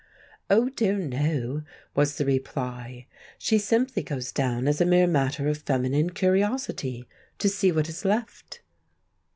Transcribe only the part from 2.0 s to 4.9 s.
the reply. "She simply goes down, as a